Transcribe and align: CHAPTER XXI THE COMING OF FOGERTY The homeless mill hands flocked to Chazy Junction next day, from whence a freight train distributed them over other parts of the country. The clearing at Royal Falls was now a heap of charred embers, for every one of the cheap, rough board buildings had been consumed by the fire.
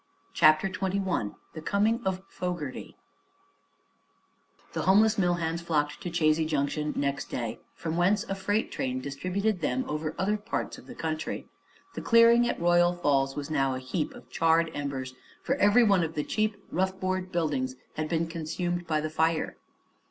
CHAPTER 0.33 0.67
XXI 0.67 1.35
THE 1.53 1.61
COMING 1.61 2.01
OF 2.05 2.23
FOGERTY 2.27 2.97
The 4.73 4.81
homeless 4.81 5.19
mill 5.19 5.35
hands 5.35 5.61
flocked 5.61 6.01
to 6.01 6.09
Chazy 6.09 6.47
Junction 6.47 6.91
next 6.95 7.25
day, 7.29 7.59
from 7.75 7.97
whence 7.97 8.23
a 8.23 8.33
freight 8.33 8.71
train 8.71 8.99
distributed 8.99 9.61
them 9.61 9.85
over 9.87 10.15
other 10.17 10.37
parts 10.37 10.79
of 10.79 10.87
the 10.87 10.95
country. 10.95 11.45
The 11.93 12.01
clearing 12.01 12.49
at 12.49 12.59
Royal 12.59 12.93
Falls 12.93 13.35
was 13.35 13.51
now 13.51 13.75
a 13.75 13.79
heap 13.79 14.15
of 14.15 14.27
charred 14.31 14.71
embers, 14.73 15.13
for 15.43 15.53
every 15.57 15.83
one 15.83 16.01
of 16.03 16.15
the 16.15 16.23
cheap, 16.23 16.57
rough 16.71 16.99
board 16.99 17.31
buildings 17.31 17.75
had 17.93 18.09
been 18.09 18.25
consumed 18.25 18.87
by 18.87 19.01
the 19.01 19.09
fire. 19.11 19.55